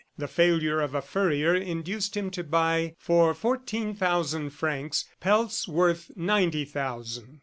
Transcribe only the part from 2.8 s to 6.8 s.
for fourteen thousand francs pelts worth ninety